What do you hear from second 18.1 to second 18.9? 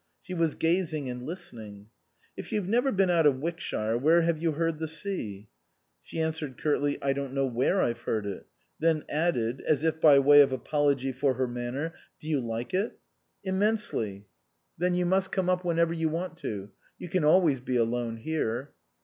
here."